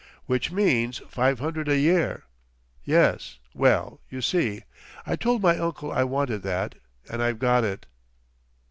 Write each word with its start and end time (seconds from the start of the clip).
"Which 0.25 0.51
means 0.51 0.97
five 1.09 1.39
hundred 1.39 1.69
a 1.69 1.77
year.... 1.77 2.23
Yes, 2.83 3.37
well, 3.53 4.01
you 4.09 4.19
see, 4.19 4.63
I 5.05 5.15
told 5.15 5.43
my 5.43 5.59
uncle 5.59 5.91
I 5.91 6.03
wanted 6.05 6.41
that, 6.41 6.73
and 7.07 7.21
I've 7.21 7.37
got 7.37 7.63
it." 7.63 7.85